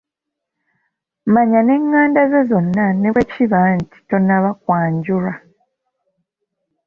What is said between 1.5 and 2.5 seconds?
n'enganda ze